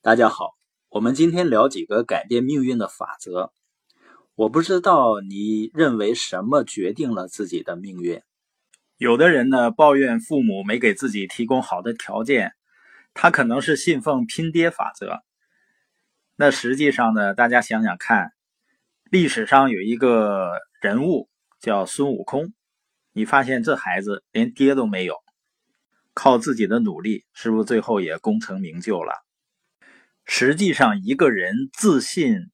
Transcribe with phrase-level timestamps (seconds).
[0.00, 0.54] 大家好，
[0.90, 3.52] 我们今天聊几个改变命运的法则。
[4.36, 8.22] 我不知道你认为什么决定了自己的命运？
[8.96, 12.52] 有的人呢抱怨父母没给自己提供好的条件，
[13.12, 15.18] 他可能是信奉拼爹法则。
[16.36, 18.30] 那实际上呢，大家想想看，
[19.10, 21.28] 历史上有一个人物
[21.60, 22.54] 叫孙悟空，
[23.12, 25.16] 你发现这孩子连爹都没有，
[26.14, 29.12] 靠自己的努力，是不是最后也功成名就了？
[30.30, 32.50] 实际上，一个人自信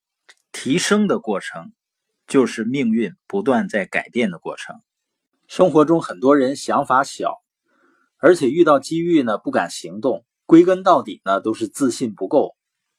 [0.52, 1.72] 提升的过程，
[2.28, 4.76] 就是命运不断在改变的过程。
[5.48, 7.42] 生活中很多人想法小，
[8.18, 12.54] 而且遇到机遇呢不敢行动，归根到底呢都是自信不够。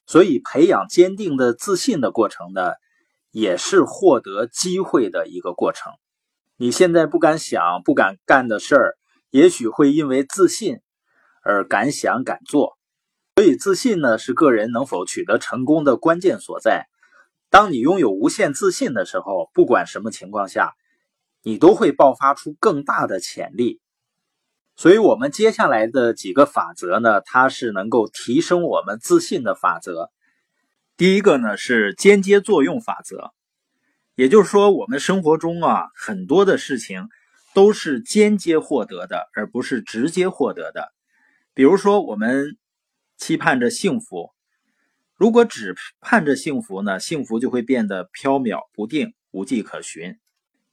[0.05, 2.73] 所以，培养坚定的自信的过程呢，
[3.32, 5.94] 也是获得机会的一个过程。
[6.57, 8.98] 你现在不敢想、不敢干的事儿，
[9.30, 10.82] 也许会因为自信
[11.44, 12.74] 而敢想敢做。
[13.38, 16.88] 所以，自信呢是个人能否取得成功的关键所在。
[17.49, 20.73] 当你拥有无限自信的时候，不管什么情况下，
[21.43, 23.82] 你都会爆发出更大的潜力。
[24.77, 30.12] 所以，我们接下来的几个法则呢，它是能够提升我们自信的法则。
[30.95, 33.34] 第一个呢是间接作用法则，
[34.15, 37.10] 也就是说，我们生活中啊很多的事情
[37.54, 40.93] 都是间接获得的，而不是直接获得的。
[41.54, 42.57] 比如说，我们。
[43.18, 44.32] 期盼着幸福，
[45.16, 46.99] 如果只盼着幸福呢？
[46.99, 50.18] 幸福就会变得飘渺不定、无迹可寻。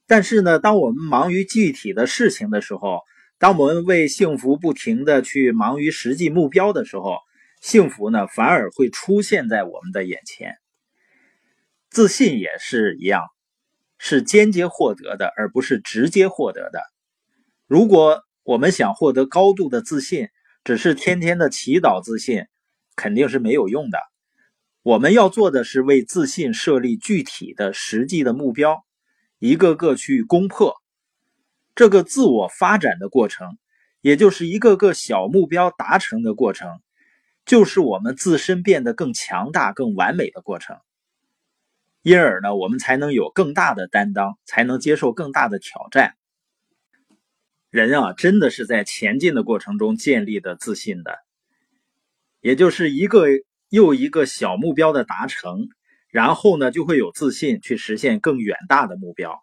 [0.05, 3.01] 但是呢，当我们忙于具体的事情的时候，
[3.39, 7.19] 当我们为幸福不停的去忙于实际目标的时候，
[7.61, 10.57] 幸福呢反而会出现在我们的眼前。
[11.89, 13.23] 自信也是一样，
[13.97, 16.81] 是间接获得的，而不是直接获得的。
[17.67, 20.27] 如果我们想获得高度的自信，
[20.63, 22.45] 只是天天的祈祷自信，
[22.95, 23.99] 肯定是没有用的。
[24.81, 28.85] 我们要做的是为自信设立具体的、实际的目标，
[29.39, 30.75] 一个个去攻破。
[31.75, 33.57] 这个自我发展的过程，
[34.01, 36.81] 也就是一个个小目标达成的过程，
[37.45, 40.77] 就是我们自身变得更强大、更完美的过程。
[42.01, 46.15] 因而呢，我们才能有更大的担当，才能接受更大的挑战。
[47.73, 51.17] 人啊，真的是在前进的过程中建立的自信的，
[52.39, 53.25] 也就是一个
[53.69, 55.69] 又一个小目标的达成，
[56.11, 59.41] 然后呢，就会有自信去实现更远大的目标。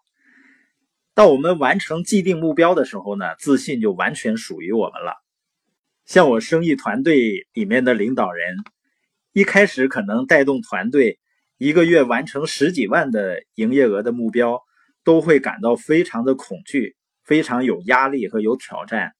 [1.13, 5.15] 到我们完成既定目标的时候呢，自信就完全属于我们了。
[6.05, 8.55] 像我生意团队里面的领导人，
[9.33, 11.19] 一开始可能带动团队
[11.57, 14.61] 一个月完成十几万的营业额的目标，
[15.03, 16.95] 都会感到非常的恐惧。
[17.23, 19.13] 非常有压力和有挑战，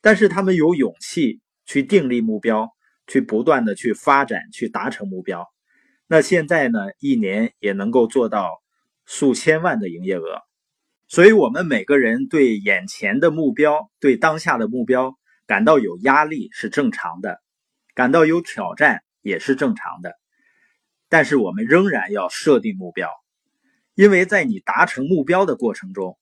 [0.00, 2.70] 但是他们有勇气去订立目标，
[3.06, 5.46] 去不断的去发展，去达成目标。
[6.06, 8.62] 那现在呢，一年也能够做到
[9.04, 10.42] 数千万的营业额。
[11.06, 15.14] 所以，我们每个人对眼前的目标，对当下的目标
[15.46, 17.40] 感到有压力是正常的，
[17.94, 20.14] 感到有挑战也是正常的。
[21.08, 23.10] 但是，我们仍然要设定目标，
[23.94, 26.18] 因为在你达成目标的过程中。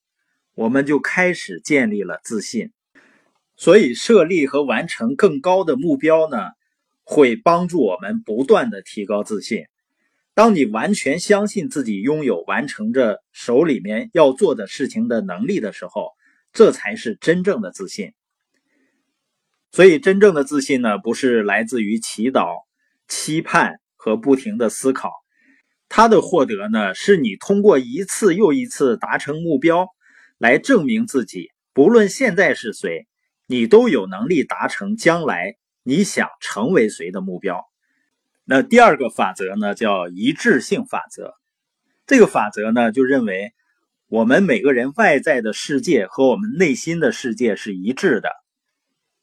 [0.54, 2.72] 我们就开始建立了自信，
[3.56, 6.50] 所以设立和完成更高的目标呢，
[7.04, 9.64] 会帮助我们不断的提高自信。
[10.34, 16.10] 当你完全相信自己拥有完成着手里面要做的事情的能力的时候，
[16.52, 18.12] 这才是真正的自信。
[19.70, 22.56] 所以，真正的自信呢，不是来自于祈祷、
[23.08, 25.10] 期盼和不停的思考，
[25.88, 29.88] 它的获得呢，是你通过一次又一次达成目标。
[30.42, 33.06] 来证明自己，不论现在是谁，
[33.46, 35.54] 你都有能力达成将来
[35.84, 37.64] 你想成为谁的目标。
[38.44, 41.32] 那第二个法则呢，叫一致性法则。
[42.08, 43.52] 这个法则呢，就认为
[44.08, 48.28] 我们每个人外在的世界和我们内心的世界是一致的，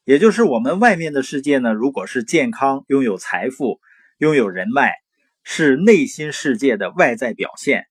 [0.04, 3.78] 也就是我们外面的世界呢，如果是健康、拥有财富、
[4.16, 4.94] 拥有人脉，
[5.42, 7.89] 是内心世界的外在表现。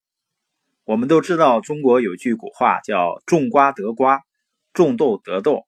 [0.90, 4.24] 我们都知道，中国有句古话叫“种瓜得瓜，
[4.74, 5.68] 种豆得豆”。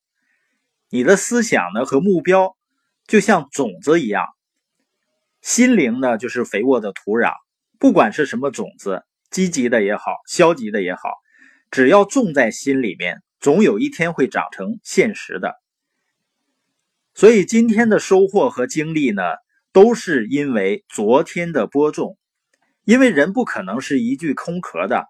[0.89, 2.57] 你的思想呢和目标，
[3.05, 4.25] 就像种子一样，
[5.39, 7.33] 心灵呢就是肥沃的土壤。
[7.77, 11.01] 不管是什么种子，积极的也好，消极的也好，
[11.69, 15.53] 只要种在心里面，总有一天会长成现实的。
[17.13, 19.21] 所以今天的收获和经历呢，
[19.71, 22.17] 都是因为昨天的播种。
[22.83, 25.07] 因为人不可能是一具空壳的，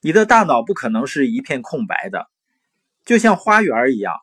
[0.00, 2.28] 你的大脑不可能是一片空白的，
[3.04, 4.14] 就像花园一样，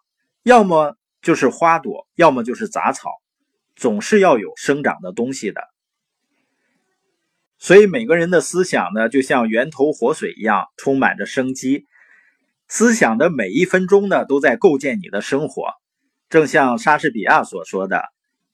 [0.44, 3.10] 要么就是花朵，要么就是杂草，
[3.76, 5.62] 总是要有生长的东西的。
[7.58, 11.86] 所以每个人的思想呢，就像源头活水一样，充满着生机。
[12.68, 15.74] 思想的每一分钟呢，都在构建你的生活。
[16.30, 18.04] 正像莎士比亚所说的：“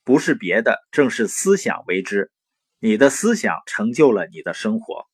[0.03, 2.31] 不是别的，正是思想为之。
[2.79, 5.07] 你的思想成就了你的生活。”